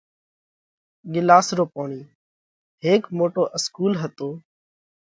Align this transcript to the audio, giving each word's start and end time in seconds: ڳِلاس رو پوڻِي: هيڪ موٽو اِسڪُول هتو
ڳِلاس 1.13 1.47
رو 1.57 1.65
پوڻِي: 1.73 2.01
هيڪ 2.85 3.03
موٽو 3.17 3.41
اِسڪُول 3.55 3.93
هتو 4.01 4.29